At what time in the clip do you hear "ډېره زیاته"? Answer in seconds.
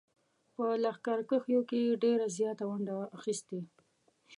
2.03-2.63